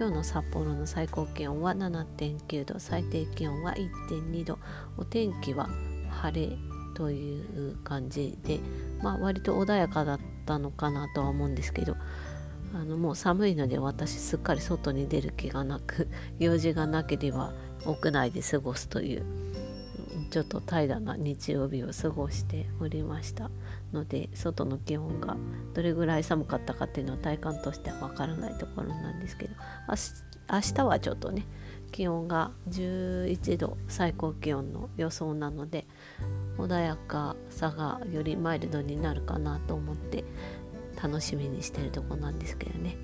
[0.00, 4.58] 今日の札幌の最高気温は7.9度最低気温は1.2度。
[4.96, 5.68] お天気は
[6.08, 6.56] 晴れ
[6.94, 8.60] という感じで、
[9.02, 11.96] まあ、割と穏やかだったのかなとは思うんですけど
[12.74, 16.08] あのもう寒いので私すっかり外に出る気がなく
[16.38, 17.52] 用事がなければ
[17.84, 19.49] 屋内で過ごすという
[20.30, 23.50] ちょっと怠惰な日曜日を過ごしておりました
[23.92, 25.36] ので外の気温が
[25.74, 29.54] どれぐらい寒かったかっていうのは体感としてはわからないところなんですけど
[30.52, 31.46] 明日はちょっとね
[31.90, 35.86] 気温が11度最高気温の予想なので
[36.58, 40.24] 穏やかさがよりマイルドになるかなと思って
[41.02, 42.96] 楽しみにしてるとこなんですけどね。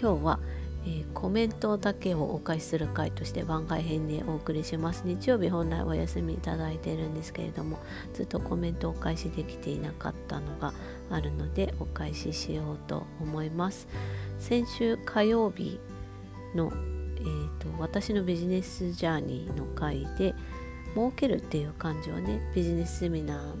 [0.00, 0.40] 今日は
[0.86, 5.02] えー、コメントだけをお返しする回として番外編でお送りします。
[5.06, 7.78] 日曜日本来お休みいただいてるんですけれども
[8.12, 10.74] ずっとコメントをお返しできていなかったのが
[11.10, 13.88] あるのでお返ししようと思います。
[14.38, 15.80] 先週火曜日
[16.54, 16.70] の、
[17.16, 20.34] えーと、私のビジネスジャーニーの回で
[20.94, 23.54] 儲けるっていう漢字をねビジネスセミナ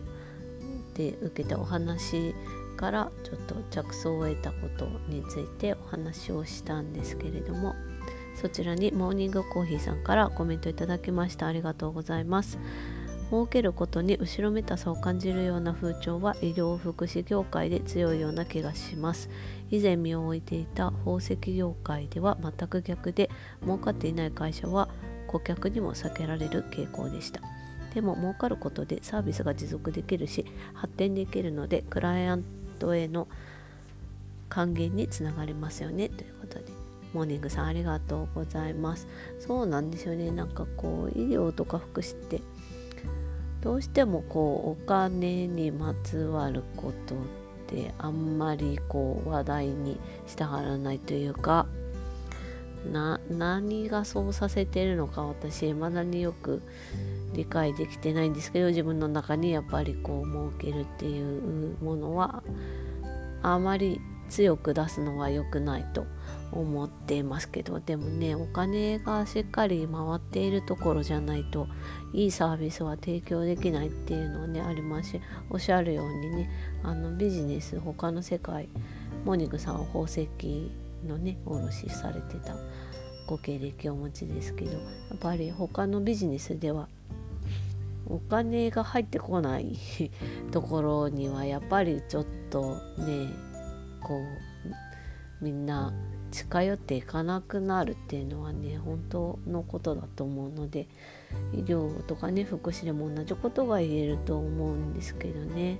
[0.94, 2.34] ーで受けたお話
[2.74, 7.74] からちょっと着想を得たことについてお話をしたんですけれども
[8.34, 11.46] そちらにモーニングコーヒーさんからコメントいただきました。
[11.46, 12.58] ありがとうございます。
[13.30, 19.30] 儲けることに後ろめたさを感じるような風潮は医療福祉業界で強いような気がします。
[19.70, 23.30] 以前身を置いていた宝石業界では全く逆で
[23.62, 24.88] 儲かっていない会社は
[25.26, 27.40] 顧客にも避けられる傾向でした。
[27.94, 30.44] でも儲かることでサービスが持続できるし
[30.74, 33.28] 発展できるのでクライアントへの
[34.48, 36.08] 還元につながりますよね。
[36.08, 36.64] ということで
[37.12, 39.06] モーニングさんありがとうございます。
[39.40, 40.30] そうなんですよね。
[40.30, 42.40] なんかこう医療とか福祉って
[43.62, 47.18] どうしてもこうお金にまつわることっ
[47.66, 51.66] てあんまりこう話題にしたがらないというか
[52.92, 56.60] な何がそうさせてるのか私未だによく
[57.34, 62.42] 理解できてないんですけど自分の中にやっぱりこう儲けるっていうものは
[63.42, 66.06] あまり強く出すのは良くないと
[66.50, 71.66] 思っていますけどでもねお金がしっかり回っているところじゃないと
[72.12, 75.20] いいサービスは提供できないっていうのはねありますし
[75.50, 76.50] おっしゃるようにね
[76.82, 78.68] あのビジネス他の世界
[79.24, 80.28] モニグさんは宝石
[81.06, 82.54] のね卸されてた
[83.26, 84.78] ご経歴をお持ちですけどや
[85.14, 86.88] っぱり他のビジネスでは
[88.06, 89.76] お金が入ってこない
[90.52, 93.28] ところにはやっぱりちょっとね
[94.00, 94.18] こ
[95.40, 95.92] うみんな
[96.30, 100.88] 近寄っていかなくなるっていうのはね本当のことだと思うので
[101.52, 105.78] 医療とかね福祉でも同じことが言えると思うんですけどね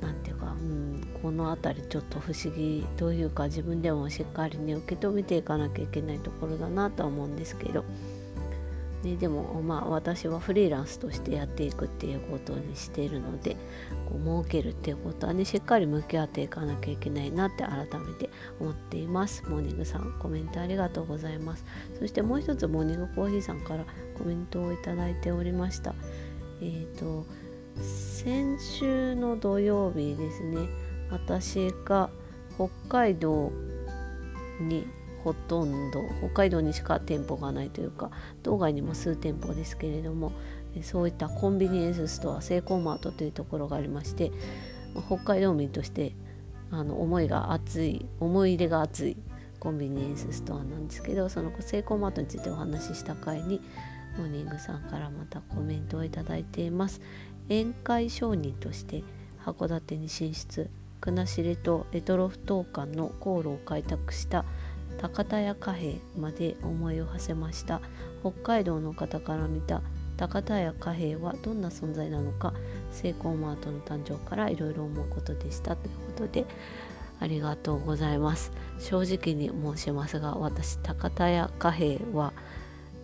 [0.00, 7.84] 何ていうか、うん、この辺りちょっと不思議というか自分でもしっかりね受け止めていかなきゃいけないところだなとは思うんですけど。
[9.02, 13.56] ね、でもまあ私はフリーランスとしてやっていくっていうことにしているので
[14.08, 18.28] こう儲けるっていうことはねしっかり向き合っていかなきゃいけないなって改めて
[18.60, 19.42] 思っています。
[19.48, 21.64] モーニングさんコメントありがとうございます。
[21.98, 23.86] そしてもう一つモーニングコーヒーさんから
[24.18, 25.94] コメントをいただいておりました。
[26.60, 27.24] えっ、ー、と
[27.82, 30.68] 先週の土曜日ですね
[31.10, 32.10] 私が
[32.56, 33.50] 北海道
[34.60, 34.86] に
[35.24, 38.10] ほとんど北海道にしか店舗がないというか
[38.42, 40.32] 道外にも数店舗ですけれども
[40.82, 44.30] そういったコンビニエンスストアセイコーマートというところがありまして
[45.06, 46.14] 北海道民として
[46.70, 49.16] あの思いが熱い思い入れが熱い
[49.58, 53.60] コンビニエンスストアなんですけどそのセイコーマートについてお話しした回に
[54.16, 57.00] モーニングさんからまたコメントをいただいています。
[57.48, 59.02] 宴会商人として
[59.44, 60.70] 函館に進出
[61.00, 64.44] 国後とレトロ不等間の航路を開拓した
[64.98, 67.80] 高田屋貨幣まで思いを馳せました。
[68.20, 69.82] 北海道の方から見た
[70.16, 72.52] 高田屋貨幣はどんな存在なのか
[72.90, 75.76] セイコーマートの誕生からいろいろ思うことでした。
[75.76, 76.44] ということで
[77.20, 78.52] ありがとうございます。
[78.78, 82.32] 正直に申しますが私高田屋貨幣は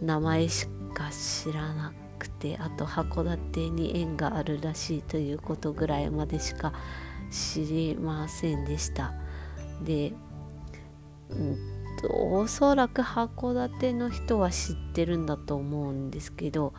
[0.02, 6.74] 名前しか知らなくてあと函館に縁があるらしいということぐらいまでしか
[7.30, 9.14] 知りませんでした。
[9.82, 10.12] で、
[11.30, 16.74] うんおそらく函館の人は知ってるんだと思うんですけど、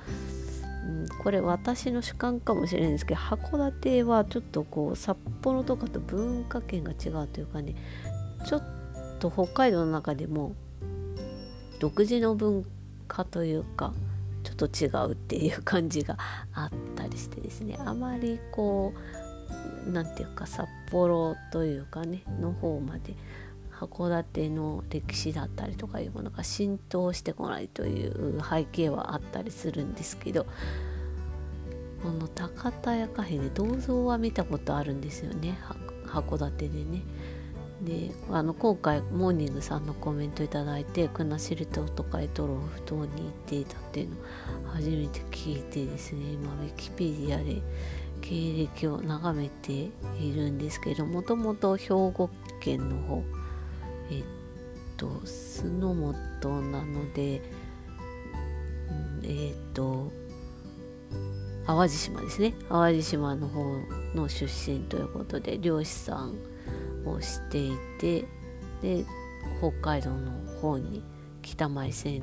[0.85, 7.75] うん、これ私の主観かもしれないんですけど函館はちょっとこう札幌とかと文化圏が違うというかね
[8.45, 8.63] ちょっ
[9.19, 10.55] と北海道の中でも
[11.79, 12.65] 独自の文
[13.07, 13.93] 化というか
[14.43, 16.17] ちょっと違うっていう感じが
[16.53, 18.93] あったりしてですねあまりこ
[19.85, 23.15] う何て言うか札幌というかねの方まで
[23.79, 30.45] 函館の歴史だったりとかいうものが浸透してこないという背景はあったりするんですけど
[32.01, 35.59] この高田屋カフェで銅像は見たことあるんですよね
[36.05, 37.01] 函館でね。
[37.81, 40.49] であの今回モーニングさんのコメントいい
[40.83, 44.15] て国後島とかエトロフ島に行っていたっていうの
[44.71, 47.61] 初めて聞いてですね今ウィキペディアで
[48.21, 49.71] 経歴を眺めて
[50.19, 53.23] いるんですけどもともと兵庫県の方
[54.11, 54.23] えっ
[54.97, 55.93] と酢の
[56.41, 57.41] 素なので、
[59.23, 60.11] えっと
[61.65, 62.53] 淡路島ですね。
[62.69, 63.63] 淡路島の方
[64.15, 66.35] の出身ということで漁師さん
[67.05, 68.25] をしていて
[68.81, 69.05] で
[69.59, 70.31] 北海道の
[70.61, 71.03] 方に
[71.41, 72.21] 北前線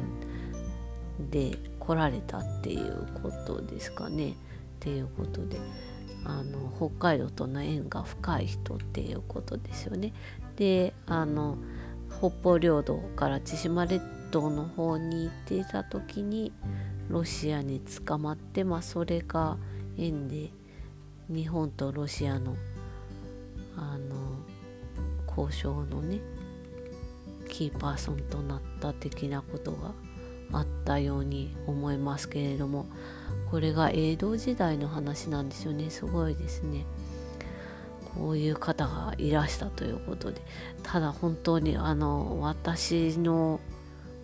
[1.30, 4.30] で来られたっていうことですかね。
[4.30, 4.34] っ
[4.80, 5.58] ていうことで。
[6.24, 10.12] あの北海道との縁が深い人っていうことですよね。
[10.56, 11.58] であの
[12.18, 16.52] 北方領土から千島列島の方に行っていた時に
[17.08, 19.58] ロシアに捕まって、まあ、それが
[19.98, 20.50] 縁で
[21.28, 22.56] 日本とロシアの
[23.76, 24.14] あの
[25.36, 26.20] 交渉のね
[27.48, 29.92] キーパーソンとなった的なことが
[30.52, 32.86] あったように思いますけれども
[33.50, 35.88] これが江戸時代の話なんですよね。
[35.90, 36.84] すごいですね。
[38.16, 40.42] こういう方がいらしたということで。
[40.82, 43.60] ただ本当にあの私の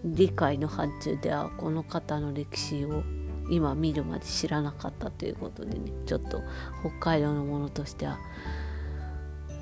[0.04, 3.04] 理解の範疇ではこの方の歴史を
[3.50, 5.92] 今見るまで知らなかったということでね。
[6.06, 6.42] ちょっと
[6.80, 8.18] 北海道のものとしては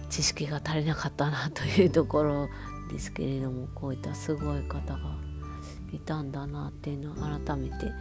[0.08, 2.49] 知識が足りなかったなというところ
[2.90, 5.27] ですけれどもこういったすごい方が
[5.93, 7.93] いたんだなっていうのを改めて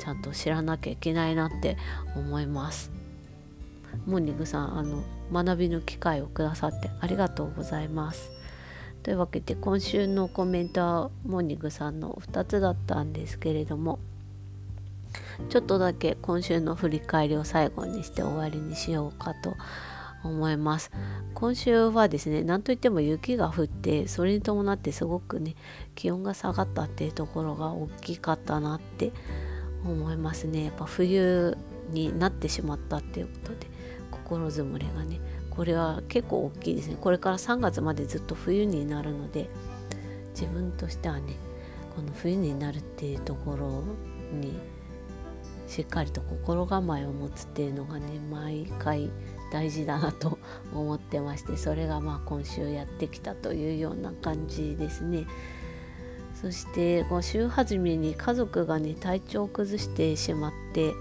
[0.00, 1.76] ちゃんと知らなきゃいけないなって
[2.14, 2.90] 思います。
[4.06, 5.02] モーニングさんあの
[5.32, 8.30] 学びの機会をくださってありがとうございます。
[9.02, 14.00] というわけで今週のコメントはモーニングさんの2つだったんですけれども
[15.48, 19.56] ちょっとだけ今週の振り返りを最後にして終わりにしようかと
[20.24, 20.90] 思います。
[21.34, 25.54] 今週はですね何といっても雪が降ってそれに伴ってすごくね
[25.94, 29.12] 気温が下がったっていうところが大きかったなって
[29.84, 30.64] 思いますね。
[30.64, 31.56] やっぱ冬
[31.90, 33.66] になってしまったっていうことで
[34.10, 35.20] 心づもりがね
[35.50, 36.96] これは結構大きいですね。
[37.00, 39.48] これから3月までずっと冬になるので
[40.30, 41.34] 自分としてはね
[41.94, 43.84] この冬になるっていうところ
[44.32, 44.58] に
[45.66, 49.10] しっかりと心構えを持つっていうのがね毎回
[49.56, 50.38] 大事だなと
[50.74, 55.26] 思ってましてそれがまあ今週やってきたというような感じですね。
[56.34, 60.92] そしてこう週初めに家族がね体調を崩してしまって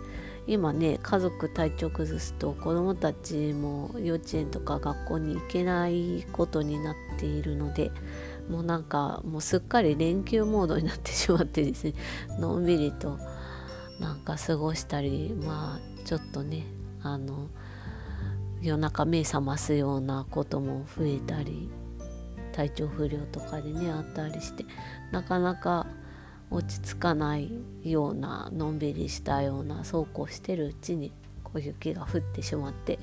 [0.47, 7.91] 今ね家族体調崩すと子どもたちも幼稚園とか学校に行けないことになっているので
[8.49, 11.93] もうなんかもうすっかり連休モードになってしまってですね
[12.39, 13.19] のんびりと
[13.99, 16.65] なんか過ごしたりまあちょっとね
[17.01, 17.49] あの
[18.65, 21.69] 夜中目覚ますようなことも増えたり
[22.51, 24.65] 体調不良とかでねあったりして
[25.11, 25.85] なかなか
[26.49, 27.51] 落ち着かない
[27.83, 32.97] ようなのんびりしたようなそうこうしてるうちにこう雪が降ってしまって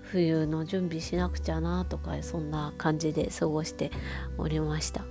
[0.00, 3.90] 冬の準備しなくちゃなとかそんな感じで過ごして
[4.38, 5.04] おりました。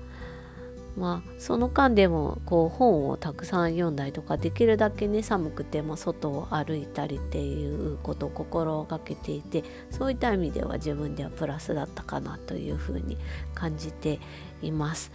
[0.96, 13.18] まあその間でもこう本をたくさん読んだりとかできるだけね寒くても外を歩いたりっていうことを心がけていてそういった意味では自分ではプラスだったかなというふうに
[13.54, 14.20] 感じて
[14.62, 15.12] います。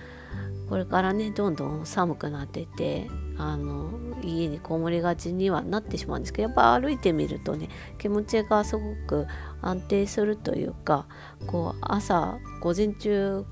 [0.69, 3.91] これからねどんどん寒くなっててあの
[4.23, 7.69] 家にこもりがちにはなってしまうんですけどやっぱ歩いてみるとね
[7.99, 9.27] 気持ちがすごく
[9.61, 11.07] 安定するというか
[11.49, 13.45] こう朝午前中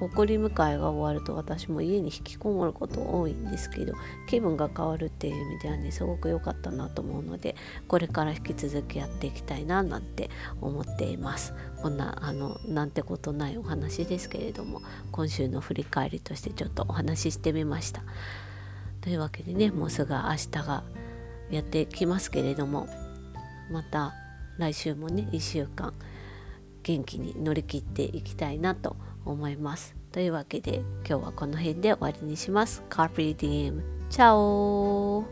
[0.00, 3.94] 送り迎えが終わると私も家に引きこもること多いんですけど
[4.26, 7.54] 気分が変わるっていう意味ではねすごく良かったなと思うので
[7.86, 11.54] これから引き続きやっていきたいななんて思っています。
[11.80, 14.80] こんなあのなんてことないお話ですけれども
[15.12, 18.02] 今週の振り返りとしてちょっとお話ししてみました。
[19.00, 20.82] というわけでねもうすぐ明日が
[21.50, 22.88] やってきますけれども
[23.70, 24.14] また
[24.56, 25.92] 来週もね1週間
[26.82, 32.82] 元気に乗り切っていきたいなと思います思いますというわけで今日はこの辺で終わりにします。
[32.88, 33.82] カープリディーム。
[34.10, 35.24] チャオ